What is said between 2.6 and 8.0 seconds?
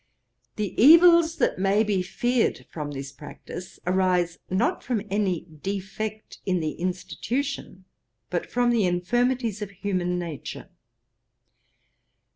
from this practice arise not from any defect in the institution,